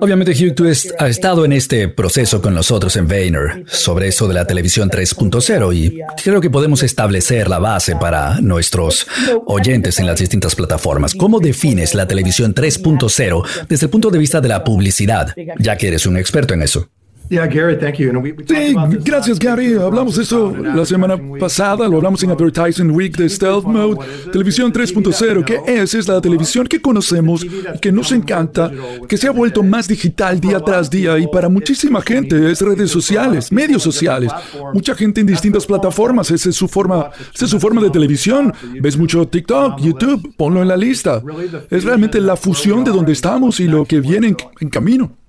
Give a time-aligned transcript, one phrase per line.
[0.00, 4.34] Obviamente, Hugh, tú has estado en este proceso con nosotros en Vayner sobre eso de
[4.34, 9.06] la televisión 3.0 y creo que podemos establecer la base para nuestros
[9.46, 11.14] oyentes en las distintas plataformas.
[11.14, 15.88] ¿Cómo defines la televisión 3.0 desde el punto de vista de la publicidad, ya que
[15.88, 16.90] eres un experto en eso?
[18.46, 18.74] Sí,
[19.04, 19.74] gracias Gary.
[19.74, 23.98] Hablamos de eso la semana pasada, lo hablamos en Advertising Week de Stealth Mode,
[24.32, 27.44] televisión 3.0, que es, es la televisión que conocemos,
[27.80, 28.70] que nos encanta,
[29.08, 32.90] que se ha vuelto más digital día tras día y para muchísima gente es redes
[32.90, 34.30] sociales, medios sociales,
[34.72, 38.52] mucha gente en distintas plataformas, esa es su forma, esa es su forma de televisión.
[38.80, 41.22] Ves mucho TikTok, YouTube, ponlo en la lista.
[41.70, 45.25] Es realmente la fusión de donde estamos y lo que viene en camino.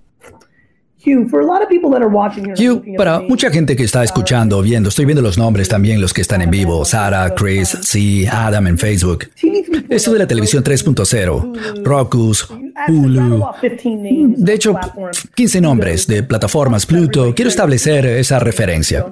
[2.57, 6.21] Hugh, para mucha gente que está escuchando, viendo, estoy viendo los nombres también, los que
[6.21, 9.29] están en vivo, Sara, Chris, C, Adam en Facebook.
[9.89, 12.33] Esto de la televisión 3.0, Roku,
[12.87, 13.45] Hulu.
[14.37, 14.75] De hecho,
[15.35, 17.33] 15 nombres de plataformas, Pluto.
[17.35, 19.05] Quiero establecer esa referencia.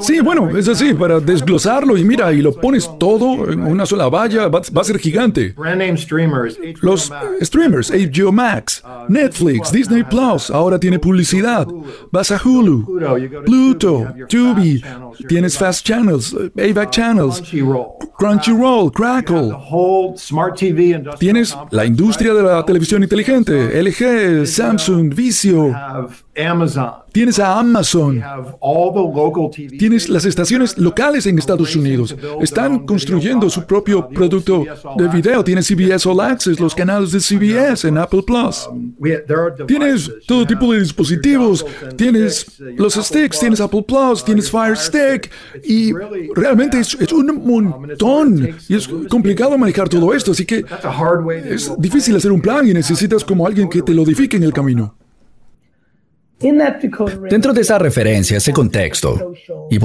[0.00, 4.08] Sí, bueno, es así, para desglosarlo y mira, y lo pones todo en una sola
[4.08, 5.54] valla, va, a ser gigante.
[6.80, 11.68] Los streamers, HBO Max, uh, Netflix, Disney Plus, ahora tiene publicidad.
[12.10, 12.98] Vas a Hulu,
[13.44, 14.82] Pluto, Tubi,
[15.28, 17.42] tienes Fast Channels, AVAC uh, Channels,
[18.16, 19.52] Crunchyroll, Crackle.
[21.18, 25.70] Tienes la industria de la televisión inteligente, LG, Samsung, Vizio.
[27.16, 28.22] Tienes a Amazon.
[29.78, 32.14] Tienes las estaciones locales en Estados Unidos.
[32.42, 34.66] Están construyendo su propio producto
[34.98, 35.42] de video.
[35.42, 38.68] Tienes CBS All Access, los canales de CBS en Apple Plus.
[38.70, 38.92] Um,
[39.66, 41.64] tienes todo tipo de dispositivos.
[41.96, 45.30] Tienes los sticks, tienes Apple Plus, tienes Fire Stick.
[45.64, 45.94] Y
[46.34, 48.56] realmente es, es un montón.
[48.68, 50.32] Y es complicado manejar todo esto.
[50.32, 50.66] Así que
[51.46, 54.52] es difícil hacer un plan y necesitas como alguien que te lo edifique en el
[54.52, 55.05] camino.
[56.38, 59.32] Dentro de esa referencia, ese contexto,
[59.70, 59.78] y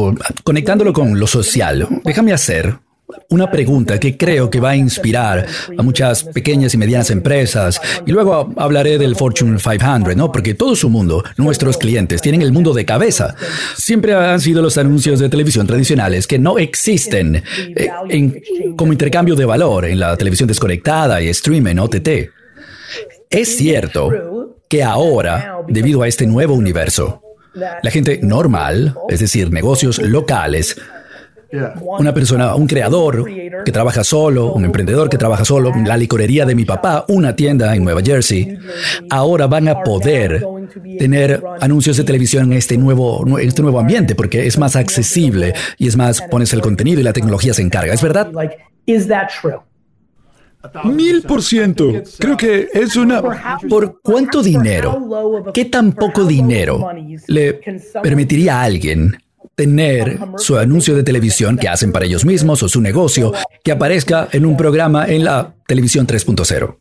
[0.43, 2.77] conectándolo con lo social, déjame hacer
[3.29, 5.45] una pregunta que creo que va a inspirar
[5.77, 7.81] a muchas pequeñas y medianas empresas.
[8.05, 10.31] Y luego hablaré del Fortune 500, ¿no?
[10.31, 13.35] Porque todo su mundo, nuestros clientes, tienen el mundo de cabeza.
[13.75, 17.43] Siempre han sido los anuncios de televisión tradicionales que no existen
[17.75, 17.89] eh,
[18.75, 22.09] como intercambio de valor en la televisión desconectada y streaming, OTT.
[23.29, 27.21] Es cierto que ahora, debido a este nuevo universo,
[27.53, 30.77] la gente normal, es decir, negocios locales,
[31.99, 33.25] una persona, un creador
[33.65, 37.75] que trabaja solo, un emprendedor que trabaja solo, la licorería de mi papá, una tienda
[37.75, 38.57] en Nueva Jersey,
[39.09, 40.41] ahora van a poder
[40.97, 45.53] tener anuncios de televisión en este nuevo, en este nuevo ambiente porque es más accesible
[45.77, 47.93] y es más, pones el contenido y la tecnología se encarga.
[47.93, 48.31] ¿Es verdad?
[50.85, 51.91] Mil por ciento.
[52.19, 53.21] Creo que es una...
[53.67, 55.51] ¿Por cuánto dinero?
[55.53, 56.89] ¿Qué tan poco dinero
[57.27, 57.59] le
[58.01, 59.17] permitiría a alguien
[59.55, 63.33] tener su anuncio de televisión que hacen para ellos mismos o su negocio
[63.63, 66.77] que aparezca en un programa en la televisión 3.0?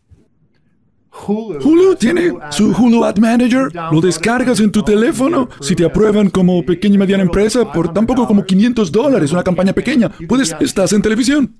[1.28, 6.64] Hulu tiene su Hulu Ad Manager, lo descargas en tu teléfono, si te aprueban como
[6.64, 11.02] pequeña y mediana empresa por tampoco como 500 dólares, una campaña pequeña, puedes, estás en
[11.02, 11.54] televisión.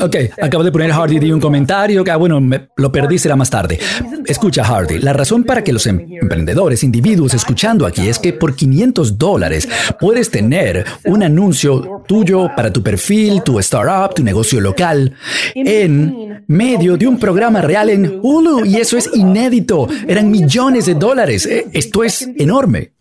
[0.00, 2.40] Ok, acabo de poner Hardy de un comentario que, ah, bueno,
[2.76, 3.78] lo perdí, será más tarde.
[4.24, 8.56] Escucha, Hardy, la razón para que los em-, emprendedores, individuos escuchando aquí es que por
[8.56, 9.68] 500 dólares
[10.00, 15.14] puedes tener un anuncio tuyo para tu perfil, tu startup, tu negocio local,
[15.54, 18.64] en medio de un programa real en Hulu.
[18.64, 19.88] Y eso es inédito.
[20.08, 21.46] Eran millones de dólares.
[21.72, 22.91] Esto es enorme.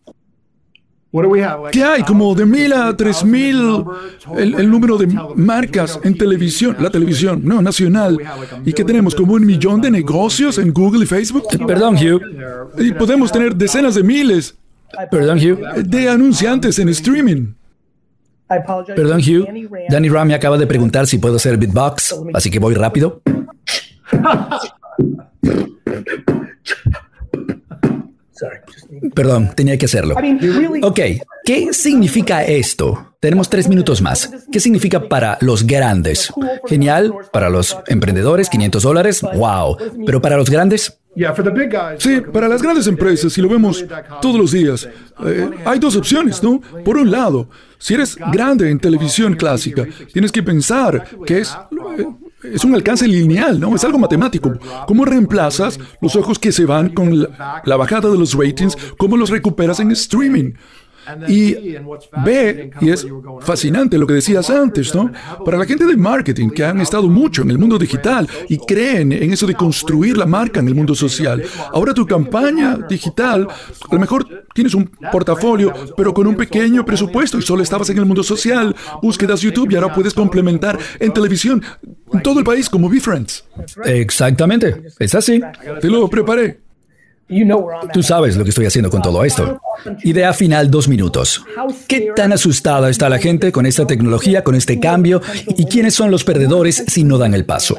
[1.71, 2.03] ¿Qué hay?
[2.03, 3.83] Como de mil a tres mil
[4.37, 8.17] el, número de marcas en televisión, la televisión, no, nacional.
[8.65, 9.13] ¿Y qué tenemos?
[9.13, 11.47] Como un millón de negocios en Google y Facebook.
[11.67, 12.21] Perdón, Hugh.
[12.77, 14.55] Y podemos tener decenas de miles.
[15.09, 15.83] Perdón, Hugh.
[15.83, 17.55] De anunciantes en streaming.
[18.47, 19.45] Perdón, Hugh.
[19.89, 23.21] Danny Ram me acaba de preguntar si puedo hacer beatbox, así que voy rápido.
[29.13, 30.15] Perdón, tenía que hacerlo.
[30.81, 30.99] Ok,
[31.45, 33.15] ¿qué significa esto?
[33.19, 34.31] Tenemos tres minutos más.
[34.51, 36.33] ¿Qué significa para los grandes?
[36.67, 39.77] Genial, para los emprendedores, 500 dólares, wow.
[40.05, 40.97] Pero para los grandes,
[41.97, 43.85] Sí, para las grandes empresas, si lo vemos
[44.21, 44.87] todos los días,
[45.25, 46.61] eh, hay dos opciones, ¿no?
[46.85, 51.53] Por un lado, si eres grande en televisión clásica, tienes que pensar que es
[51.97, 52.05] eh,
[52.43, 53.75] es un alcance lineal, ¿no?
[53.75, 54.53] Es algo matemático.
[54.87, 58.77] ¿Cómo reemplazas los ojos que se van con la, bajada de los ratings?
[58.97, 60.53] ¿Cómo los recuperas en streaming?
[61.27, 61.75] Y
[62.23, 63.07] B, y es
[63.41, 65.11] fascinante lo que decías antes, ¿no?
[65.43, 69.11] Para la gente de marketing que han estado mucho en el mundo digital y creen
[69.11, 71.43] en eso de construir la marca en el mundo social,
[71.73, 77.37] ahora tu campaña digital, a lo mejor tienes un portafolio, pero con un pequeño presupuesto
[77.37, 81.63] y solo estabas en el mundo social, búsquedas YouTube y ahora puedes complementar en televisión
[82.13, 83.45] en todo el país como BeFriends.
[83.85, 85.41] Exactamente, es así.
[85.79, 86.70] Te lo preparé.
[87.93, 89.61] Tú sabes lo que estoy haciendo con todo esto.
[90.03, 91.43] Idea final, dos minutos.
[91.87, 95.21] ¿Qué tan asustada está la gente con esta tecnología, con este cambio?
[95.57, 97.77] ¿Y quiénes son los perdedores si no dan el paso?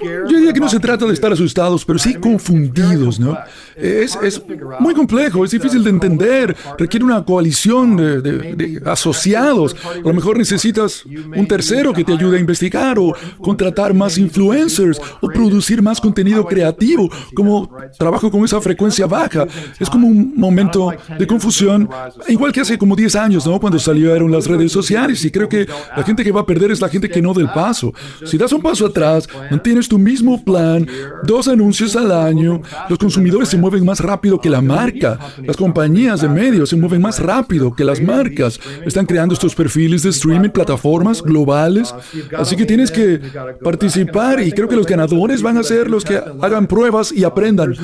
[0.00, 3.36] Yo, diría que no se trata de estar asustados, pero sí confundidos, ¿no?
[3.76, 4.42] Es, es
[4.80, 9.74] muy complejo, es difícil de entender, requiere una coalición de, asociados.
[9.84, 15.00] A lo mejor necesitas un tercero que te ayude a investigar o contratar más influencers
[15.20, 19.46] o producir más contenido creativo, como trabajo con esa frecuencia baja.
[19.78, 21.88] Es como un momento de confusión,
[22.28, 23.60] igual que hace como 10 años, ¿no?
[23.60, 26.80] Cuando salieron las redes sociales y creo que la gente que va a perder es
[26.80, 27.92] la gente que no del paso.
[28.24, 30.86] Si das un paso atrás, mantienes tu mismo plan,
[31.22, 36.20] dos anuncios al año, los consumidores se mueven más rápido que la marca, las compañías
[36.20, 40.50] de medios se mueven más rápido que las marcas, están creando estos perfiles de streaming,
[40.50, 41.94] plataformas globales,
[42.36, 43.20] así que tienes que
[43.62, 47.74] participar y creo que los ganadores van a ser los que hagan pruebas y aprendan.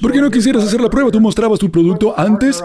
[0.00, 1.10] ¿Por qué no quisieras hacer la prueba?
[1.10, 2.62] Tú mostrabas tu producto antes,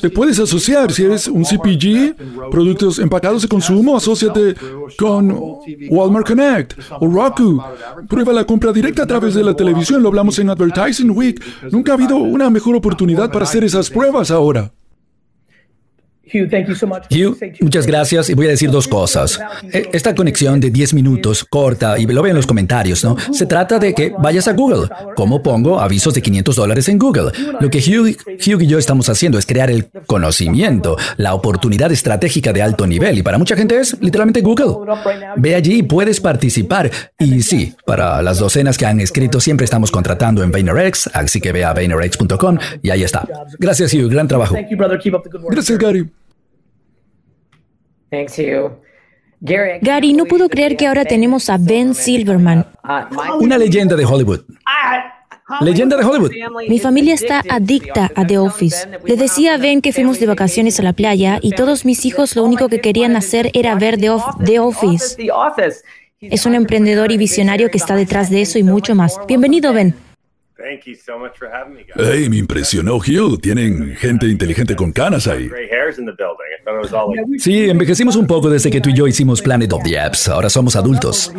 [0.00, 0.92] te puedes asociar.
[0.92, 4.54] Si eres un CPG, productos empacados de consumo, asóciate
[4.98, 5.36] con
[5.90, 7.62] Walmart Connect o Roku.
[8.08, 11.42] Prueba la compra directa a través de la televisión, lo hablamos en Advertising Week.
[11.70, 14.72] Nunca ha habido una mejor oportunidad para hacer esas pruebas ahora.
[16.24, 19.40] Hugh, muchas gracias y voy a decir dos cosas.
[19.72, 23.16] E, esta conexión de 10 minutos, corta, y lo veo en los comentarios, ¿no?
[23.32, 24.88] Se trata de que vayas a Google.
[25.16, 27.32] ¿Cómo pongo avisos de 500 dólares en Google?
[27.60, 32.52] Lo que Hugh, Hugh y yo estamos haciendo es crear el conocimiento, la oportunidad estratégica
[32.52, 34.76] de alto nivel, y para mucha gente es literalmente Google.
[35.36, 36.90] Ve allí y puedes participar.
[37.18, 41.52] Y sí, para las docenas que han escrito, siempre estamos contratando en VaynerX, así que
[41.52, 43.26] ve a VaynerX.com y ahí está.
[43.58, 44.08] Gracias, Hugh.
[44.08, 44.56] Gran trabajo.
[45.50, 46.08] Gracias, Gary.
[49.40, 52.66] Gary, no puedo creer que ahora tenemos a Ben Silverman.
[53.40, 54.40] Una leyenda de Hollywood.
[55.60, 56.30] Leyenda de Hollywood.
[56.68, 58.88] Mi familia está adicta a The Office.
[59.04, 62.36] Le decía a Ben que fuimos de vacaciones a la playa y todos mis hijos
[62.36, 65.16] lo único que querían hacer era ver The, Office.
[66.20, 69.18] Es un emprendedor y visionario que está detrás de eso y mucho más.
[69.26, 69.94] Bienvenido, Ben.
[71.96, 73.40] Hey, me impresionó Hugh.
[73.40, 75.48] Tienen gente inteligente con canas ahí.
[77.38, 80.28] Sí, envejecimos un poco desde que tú y yo hicimos Planet of the Apps.
[80.28, 81.32] Ahora somos adultos.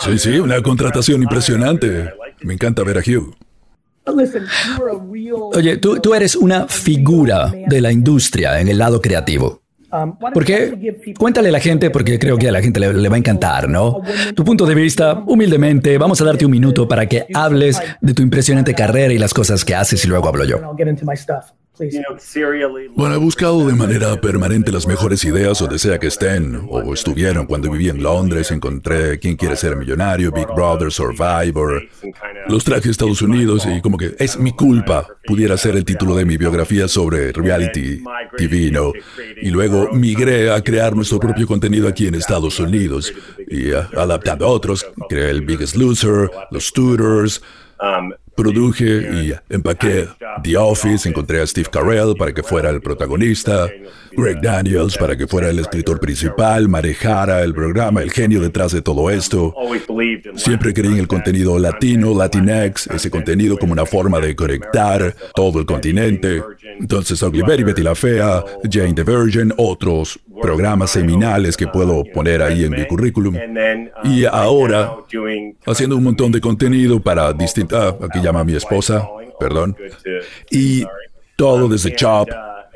[0.00, 2.10] Sí, sí, una contratación impresionante.
[2.42, 3.34] Me encanta ver a Hugh.
[5.54, 9.61] Oye, tú, tú eres una figura de la industria en el lado creativo.
[9.92, 13.18] Um, porque cuéntale a la gente, porque creo que a la gente le, va a
[13.18, 14.00] encantar, ¿no?
[14.34, 18.22] Tu punto de vista, humildemente, vamos a darte un minuto para que hables de tu
[18.22, 20.60] impresionante carrera y las cosas que haces y luego hablo yo.
[22.94, 27.46] Bueno, he buscado de manera permanente las mejores ideas donde sea que estén o estuvieron.
[27.46, 31.82] Cuando viví en Londres encontré Quién quiere ser millonario, Big Brother, Survivor.
[32.46, 35.06] Los traje a Estados Unidos y como que es mi culpa.
[35.24, 38.02] Pudiera ser el título de mi biografía sobre reality
[38.36, 38.92] TV, ¿no?
[39.40, 43.14] Y luego migré a crear nuestro propio contenido aquí en Estados Unidos
[43.48, 44.86] y adaptando a otros.
[45.08, 47.40] Creé el Biggest Loser, los Tutors.
[48.34, 50.08] Produje y empaqué
[50.42, 53.68] The Office, encontré a Steve Carell para que fuera el protagonista,
[54.12, 58.80] Greg Daniels para que fuera el escritor principal, manejara el programa, el genio detrás de
[58.80, 59.54] todo esto.
[60.34, 65.58] Siempre creí en el contenido latino, Latinx, ese contenido como una forma de conectar todo
[65.58, 66.42] el continente.
[66.82, 72.42] Entonces, Ugly Betty, Betty la Fea, Jane the Virgin, otros programas seminales que puedo poner
[72.42, 73.36] ahí en mi currículum.
[74.02, 74.96] Y ahora,
[75.64, 79.08] haciendo un montón de contenido para distintas, aquí llama a mi esposa,
[79.38, 79.76] perdón,
[80.50, 80.84] y
[81.36, 82.28] todo desde Chop,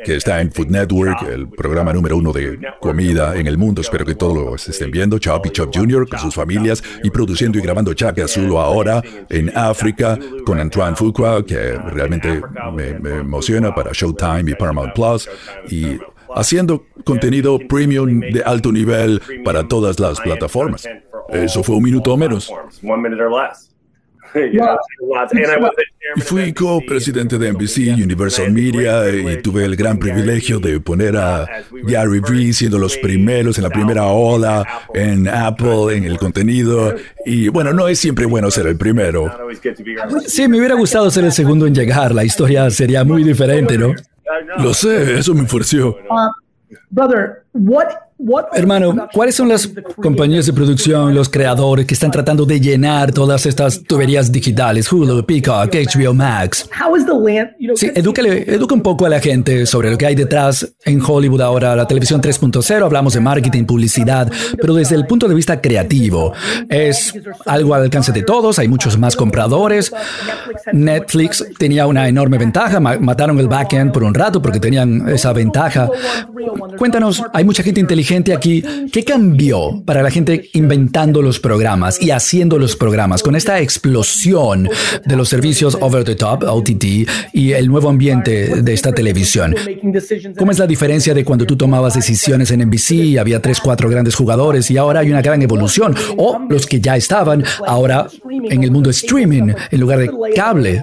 [0.07, 3.81] que está en Food Network, el programa número uno de comida en el mundo.
[3.81, 5.19] Espero que todos lo estén viendo.
[5.19, 6.09] Chop y Chop Jr.
[6.09, 11.45] con sus familias y produciendo y grabando Chaque Azul ahora en África con Antoine Fuqua,
[11.45, 12.41] que realmente
[12.73, 15.29] me, me emociona para Showtime y Paramount Plus.
[15.71, 15.99] Y
[16.37, 20.89] haciendo contenido premium de alto nivel para todas las plataformas.
[21.31, 22.49] Eso fue un minuto o menos.
[26.17, 31.47] Fui co-presidente de NBC, Universal Media, y tuve el gran privilegio de poner a
[31.85, 34.65] Gary Vee siendo los primeros en la primera ola
[34.95, 36.95] en Apple, en el contenido.
[37.25, 39.31] Y bueno, no es siempre bueno ser el primero.
[40.27, 42.15] Sí, me hubiera gustado ser el segundo en llegar.
[42.15, 43.93] La historia sería muy diferente, ¿no?
[44.59, 45.97] Lo sé, eso me ofreció.
[46.91, 48.06] brother, what
[48.55, 53.45] Hermano, ¿cuáles son las compañías de producción, los creadores que están tratando de llenar todas
[53.45, 54.91] estas tuberías digitales?
[54.91, 56.67] Hulu, Peacock, HBO Max.
[57.75, 61.43] Sí, edúcale, educa un poco a la gente sobre lo que hay detrás en Hollywood
[61.43, 66.33] ahora, la televisión 3.0, hablamos de marketing, publicidad, pero desde el punto de vista creativo,
[66.71, 67.13] es
[67.45, 69.93] algo al alcance de todos, hay muchos más compradores.
[70.73, 75.91] Netflix tenía una enorme ventaja, mataron el backend por un rato porque tenían esa ventaja.
[76.79, 82.01] Cuéntanos, hay mucha gente inteligente gente aquí, ¿qué cambió para la gente inventando los programas
[82.01, 84.69] y haciendo los programas con esta explosión
[85.05, 86.85] de los servicios over the top, OTT,
[87.33, 89.55] y el nuevo ambiente de esta televisión?
[90.39, 94.15] ¿Cómo es la diferencia de cuando tú tomabas decisiones en NBC, había tres, cuatro grandes
[94.15, 95.95] jugadores y ahora hay una gran evolución?
[96.17, 100.83] O los que ya estaban ahora en el mundo streaming en lugar de cable.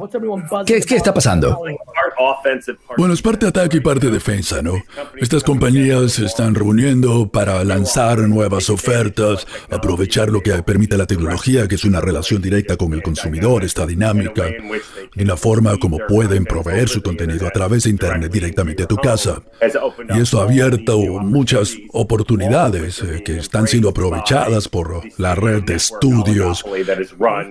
[0.65, 1.59] ¿Qué, qué está pasando?
[2.97, 4.73] Bueno, es parte ataque y parte defensa, ¿no?
[5.17, 11.67] Estas compañías se están reuniendo para lanzar nuevas ofertas, aprovechar lo que permite la tecnología,
[11.67, 14.45] que es una relación directa con el consumidor, esta dinámica,
[15.15, 18.95] y la forma como pueden proveer su contenido a través de Internet directamente a tu
[18.97, 19.41] casa.
[20.15, 25.75] Y esto ha abierto muchas oportunidades eh, que están siendo aprovechadas por la red de
[25.75, 26.63] estudios,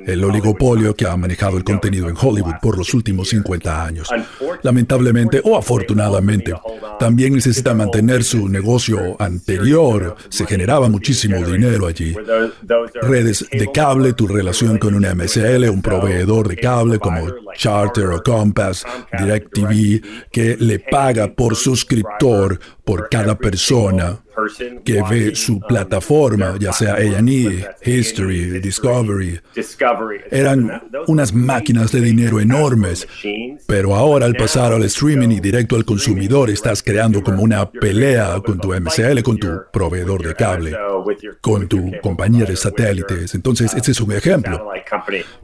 [0.07, 4.09] el oligopolio que ha manejado el contenido en Hollywood por los últimos 50 años.
[4.63, 6.55] Lamentablemente o afortunadamente,
[6.99, 9.17] también necesita mantener su negocio
[10.29, 12.15] Se generaba muchísimo dinero allí.
[13.03, 18.23] Redes de cable, tu relación con una MSL, un proveedor de cable como Charter o
[18.23, 18.85] Compass,
[19.19, 24.19] DirecTV, que le paga por suscriptor por cada persona
[24.85, 29.41] que ve su plataforma, ya sea A&E, History, Discovery.
[30.31, 33.07] Eran unas máquinas de dinero enormes,
[33.67, 38.41] pero ahora al pasar al streaming y directo al consumidor estás creando como una pelea
[38.45, 40.77] con tu MCL, con tu proveedor de cable,
[41.41, 43.35] con tu compañía de satélites.
[43.35, 44.71] Entonces, ese es un ejemplo.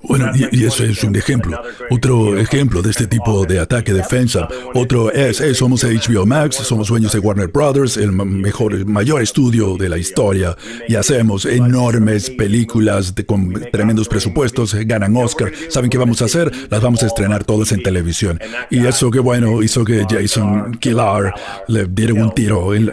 [0.03, 1.61] Bueno, y, eso es un ejemplo.
[1.91, 4.49] Otro ejemplo de este tipo de ataque-defensa.
[4.75, 9.89] Otro es, somos HBO Max, somos dueños de Warner Brothers, el mejor mayor estudio de
[9.89, 10.57] la historia
[10.89, 15.53] y hacemos enormes películas con tremendos presupuestos, ganan Oscar.
[15.69, 16.51] ¿Saben qué vamos a hacer?
[16.71, 18.41] Las vamos a estrenar todas en televisión.
[18.71, 21.35] Y eso que bueno hizo que Jason Killar
[21.69, 22.93] le diera un tiro en,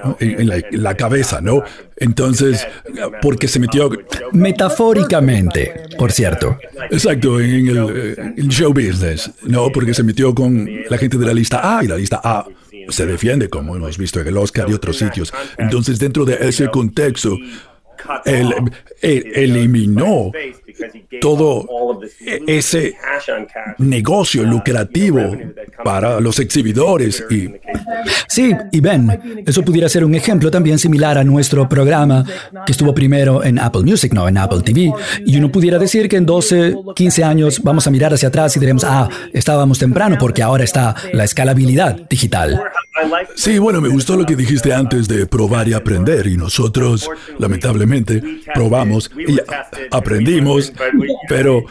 [0.72, 1.64] la, cabeza, ¿no?
[1.98, 2.66] Entonces,
[3.22, 3.90] porque se metió...
[4.32, 6.58] Metafóricamente, por cierto.
[6.90, 9.70] Exacto, en eh, el show business, ¿no?
[9.72, 12.46] Porque se metió con la gente de la lista A y la lista A
[12.90, 15.34] se defiende, como hemos visto en el Oscar y otros sitios.
[15.58, 17.38] Entonces, dentro de ese contexto,
[18.26, 18.54] él,
[19.02, 20.32] eliminó
[21.22, 21.66] todo
[22.46, 22.96] ese
[23.78, 25.36] negocio lucrativo
[25.84, 27.50] para los exhibidores y
[28.28, 32.26] sí y ven eso pudiera ser un ejemplo también similar a nuestro programa
[32.66, 34.94] que estuvo primero en Apple Music no en Apple TV
[35.26, 38.60] y uno pudiera decir que en 12 15 años vamos a mirar hacia atrás y
[38.60, 42.62] diremos ah estábamos temprano porque ahora está la escalabilidad digital
[43.36, 47.10] sí bueno me gustó lo que dijiste antes de probar y aprender y nosotros
[47.40, 48.22] lamentablemente
[48.54, 49.38] probamos y
[49.92, 50.72] aprendimos
[51.28, 51.66] pero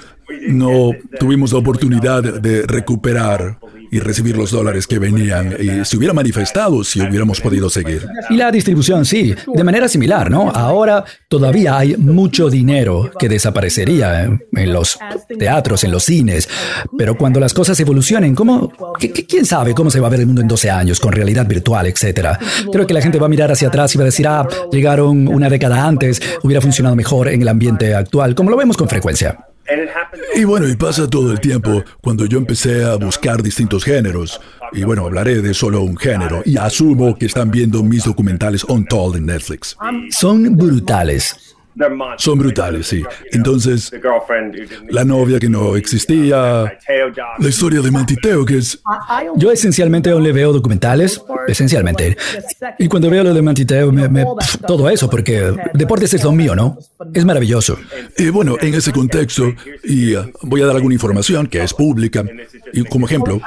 [0.49, 3.59] no tuvimos la oportunidad de recuperar
[3.95, 8.05] y recibir los dólares que venían y se hubiera manifestado si hubiéramos podido seguir.
[8.29, 10.51] Y la distribución, sí, de manera similar, ¿no?
[10.51, 14.99] Ahora todavía hay mucho dinero que desaparecería en los
[15.39, 16.49] teatros, en los cines,
[16.99, 18.73] pero cuando las cosas evolucionen, ¿cómo,
[19.29, 21.87] ¿quién sabe cómo se va a ver el mundo en 12 años con realidad virtual,
[21.87, 22.37] etcétera?
[22.73, 25.29] Creo que la gente va a mirar hacia atrás y va a decir, ah, llegaron
[25.29, 29.39] una década antes, hubiera funcionado mejor en el ambiente actual, como lo vemos con frecuencia.
[30.35, 34.41] Y bueno, y pasa todo el tiempo cuando yo empecé a buscar distintos géneros.
[34.73, 36.43] Y bueno, hablaré de solo un género.
[36.45, 39.77] Y asumo que están viendo mis documentales Untold en Netflix.
[40.11, 41.55] Son brutales.
[42.19, 43.03] Son brutales, sí.
[43.33, 43.93] Entonces,
[44.91, 46.79] la novia que no existía,
[47.39, 48.81] la historia de Mantiteo, que es...
[49.37, 52.17] Yo esencialmente aún le veo documentales, esencialmente.
[52.79, 54.25] Y cuando veo lo de Mantiteo, me,
[54.67, 56.79] todo eso, porque deportes es lo mío, ¿no?
[57.13, 57.79] Es maravilloso.
[58.17, 59.53] Y bueno, en ese contexto,
[59.85, 62.25] y uh, voy a dar alguna información que es pública,
[62.73, 63.41] y como ejemplo...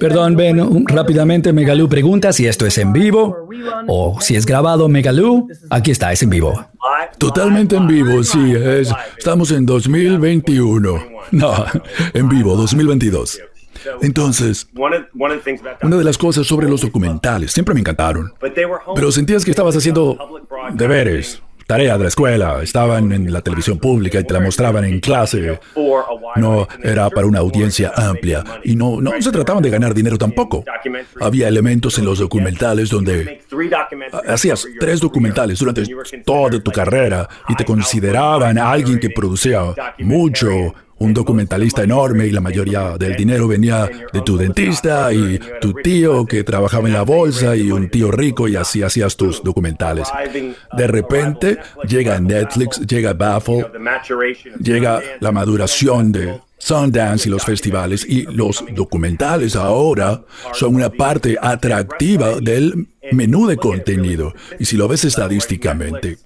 [0.00, 3.48] Perdón, Ben, rápidamente Megalú pregunta si esto es en vivo
[3.86, 5.48] o si es grabado Megalú.
[5.70, 6.64] Aquí está, es en vivo.
[7.18, 11.14] Totalmente en vivo, sí, es, estamos en 2021.
[11.30, 11.64] No,
[12.12, 13.40] en vivo, 2022.
[14.02, 14.68] Entonces,
[15.82, 18.32] una de las cosas sobre los documentales, siempre me encantaron,
[18.94, 20.16] pero sentías que estabas haciendo
[20.72, 25.00] deberes, tarea de la escuela, estaban en la televisión pública y te la mostraban en
[25.00, 25.58] clase.
[26.36, 28.44] No era para una audiencia amplia.
[28.64, 30.64] y no, no se trataban de ganar dinero tampoco.
[31.20, 33.40] Había elementos en los documentales donde
[34.28, 35.84] hacías tres documentales durante
[36.24, 39.62] toda tu carrera y te consideraban alguien que producía
[40.00, 45.72] mucho un documentalista enorme y la mayoría del dinero venía de tu dentista y tu
[45.74, 50.08] tío que trabajaba en la bolsa y un tío rico y así hacías tus documentales.
[50.76, 51.58] De repente
[51.88, 53.66] llega Netflix, llega Baffle,
[54.60, 60.22] llega la maduración de Sundance y los festivales y los documentales ahora
[60.54, 64.32] son una parte atractiva del menú de contenido.
[64.58, 66.18] Y si lo ves estadísticamente,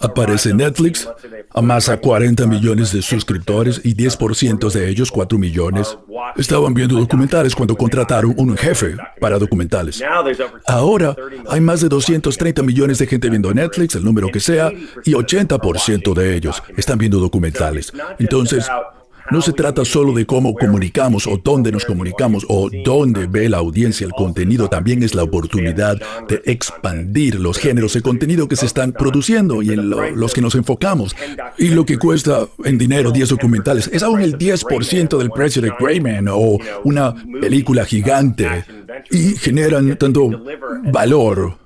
[0.00, 1.08] Aparece Netflix,
[1.54, 5.96] amasa 40 millones de suscriptores y 10% de ellos, 4 millones,
[6.36, 10.02] estaban viendo documentales cuando contrataron un jefe para documentales.
[10.66, 11.16] Ahora
[11.48, 14.70] hay más de 230 millones de gente viendo Netflix, el número que sea,
[15.04, 17.92] y 80% de ellos están viendo documentales.
[18.18, 18.68] Entonces,
[19.30, 23.58] no se trata solo de cómo comunicamos o dónde nos comunicamos o dónde ve la
[23.58, 24.06] audiencia.
[24.06, 28.92] El contenido, también es la oportunidad de expandir los géneros de contenido que se están
[28.92, 31.16] produciendo y en los que nos enfocamos.
[31.58, 35.72] Y lo que cuesta en dinero 10 documentales es aún el 10% del precio de
[35.78, 38.64] Greyman o una película gigante.
[39.10, 40.30] Y generan tanto
[40.92, 41.58] valor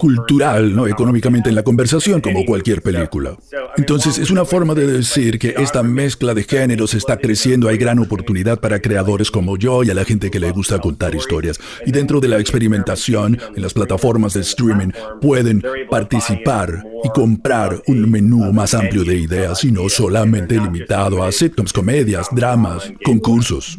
[0.00, 0.86] cultural, ¿no?
[0.86, 3.36] económicamente en la conversación como cualquier película.
[3.76, 7.98] Entonces es una forma de decir que esta mezcla de géneros está creciendo, hay gran
[7.98, 11.58] oportunidad para creadores como yo y a la gente que le gusta contar historias.
[11.86, 14.90] Y dentro de la experimentación, en las plataformas de streaming
[15.20, 21.30] pueden participar y comprar un menú más amplio de ideas y no solamente limitado a
[21.32, 23.76] sitcoms, comedias, dramas, concursos.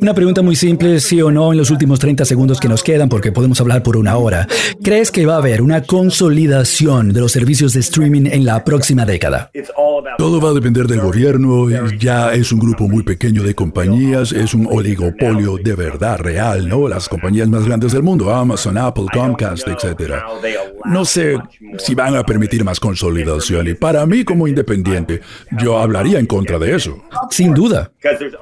[0.00, 3.08] Una pregunta muy simple, sí o no, en los últimos 30 segundos que nos quedan
[3.08, 4.46] porque podemos hablar por una hora.
[4.82, 9.04] ¿Crees que va a haber una consolidación de los servicios de streaming en la próxima
[9.04, 9.50] década?
[10.18, 11.68] Todo va a depender del gobierno.
[11.98, 16.88] Ya es un grupo muy pequeño de compañías, es un oligopolio de verdad real, ¿no?
[16.88, 20.14] Las compañías más grandes del mundo, Amazon, Apple, Comcast, etc.
[20.86, 21.36] No sé
[21.78, 25.20] si van a permitir más consolidación y para mí como independiente,
[25.58, 27.02] yo hablaría en contra de eso.
[27.30, 27.92] Sin duda.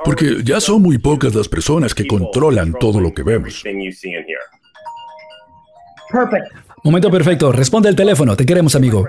[0.05, 3.65] Porque ya son muy pocas las personas que controlan todo lo que vemos.
[6.85, 7.53] Momento perfecto.
[7.53, 8.37] Responde el teléfono.
[8.37, 9.05] Te queremos, amigo.